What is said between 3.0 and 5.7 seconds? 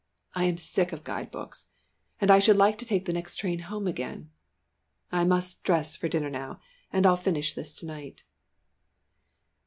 the next train home again. I must